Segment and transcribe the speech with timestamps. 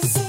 [0.00, 0.21] Baby,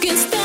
[0.00, 0.39] just can't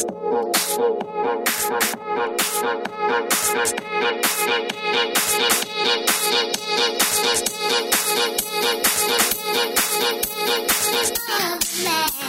[0.00, 0.52] Oh,
[11.84, 12.27] man.